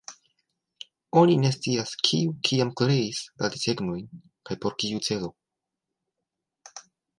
Oni 1.21 1.35
ne 1.41 1.51
scias, 1.55 1.91
kiu 2.07 2.31
kiam 2.49 2.71
kreis 2.81 3.21
la 3.43 3.51
desegnojn 3.57 4.09
kaj 4.51 4.59
por 4.65 4.77
kiu 4.85 5.05
celo. 5.11 5.33